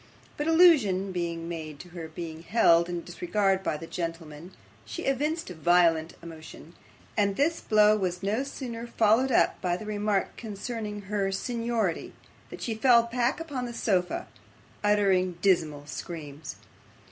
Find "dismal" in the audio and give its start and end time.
15.43-15.85